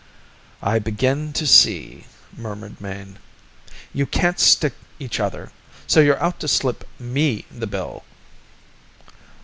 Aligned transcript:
"I 0.63 0.79
begin 0.79 1.31
to 1.33 1.45
see," 1.45 2.07
murmured 2.35 2.81
Mayne. 2.81 3.19
"You 3.93 4.07
can't 4.07 4.39
stick 4.39 4.73
each 4.97 5.19
other, 5.19 5.51
so 5.85 5.99
you're 5.99 6.17
out 6.19 6.39
to 6.39 6.47
slip 6.47 6.87
me 6.99 7.45
the 7.51 7.67
bill." 7.67 8.03